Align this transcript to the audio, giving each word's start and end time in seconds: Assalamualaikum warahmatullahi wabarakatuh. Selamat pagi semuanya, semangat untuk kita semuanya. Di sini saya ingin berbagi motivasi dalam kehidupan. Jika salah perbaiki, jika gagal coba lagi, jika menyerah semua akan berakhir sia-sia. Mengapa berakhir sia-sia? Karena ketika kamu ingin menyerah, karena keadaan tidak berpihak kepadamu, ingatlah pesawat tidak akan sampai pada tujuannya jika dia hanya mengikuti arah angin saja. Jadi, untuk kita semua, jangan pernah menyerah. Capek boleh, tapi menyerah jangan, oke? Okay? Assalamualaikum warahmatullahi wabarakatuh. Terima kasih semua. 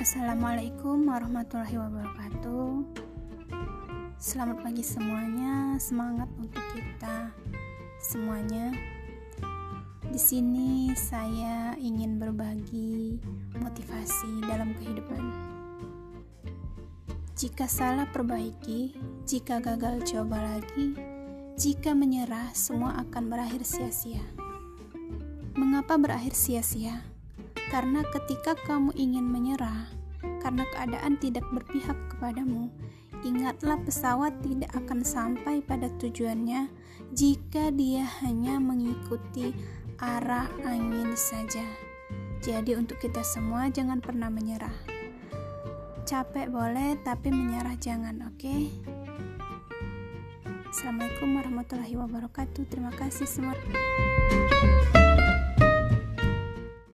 Assalamualaikum 0.00 1.12
warahmatullahi 1.12 1.76
wabarakatuh. 1.76 2.88
Selamat 4.16 4.64
pagi 4.64 4.80
semuanya, 4.80 5.76
semangat 5.76 6.24
untuk 6.40 6.64
kita 6.72 7.28
semuanya. 8.00 8.72
Di 10.08 10.16
sini 10.16 10.88
saya 10.96 11.76
ingin 11.76 12.16
berbagi 12.16 13.20
motivasi 13.60 14.40
dalam 14.48 14.72
kehidupan. 14.80 15.20
Jika 17.36 17.68
salah 17.68 18.08
perbaiki, 18.08 18.96
jika 19.28 19.60
gagal 19.60 20.00
coba 20.16 20.56
lagi, 20.56 20.96
jika 21.60 21.92
menyerah 21.92 22.56
semua 22.56 23.04
akan 23.04 23.28
berakhir 23.28 23.68
sia-sia. 23.68 24.24
Mengapa 25.60 26.00
berakhir 26.00 26.32
sia-sia? 26.32 27.04
Karena 27.70 28.02
ketika 28.02 28.58
kamu 28.66 28.90
ingin 28.98 29.30
menyerah, 29.30 29.86
karena 30.40 30.64
keadaan 30.72 31.20
tidak 31.20 31.44
berpihak 31.52 31.96
kepadamu, 32.16 32.72
ingatlah 33.22 33.76
pesawat 33.84 34.32
tidak 34.40 34.72
akan 34.74 35.04
sampai 35.04 35.60
pada 35.60 35.92
tujuannya 36.00 36.72
jika 37.12 37.70
dia 37.70 38.08
hanya 38.24 38.56
mengikuti 38.56 39.52
arah 40.00 40.48
angin 40.64 41.12
saja. 41.14 41.64
Jadi, 42.40 42.72
untuk 42.72 42.96
kita 42.96 43.20
semua, 43.20 43.68
jangan 43.68 44.00
pernah 44.00 44.32
menyerah. 44.32 44.72
Capek 46.08 46.48
boleh, 46.48 46.96
tapi 47.04 47.28
menyerah 47.28 47.76
jangan, 47.76 48.32
oke? 48.32 48.40
Okay? 48.40 48.72
Assalamualaikum 50.70 51.36
warahmatullahi 51.36 51.94
wabarakatuh. 52.00 52.64
Terima 52.72 52.94
kasih 52.96 53.28
semua. 53.28 53.52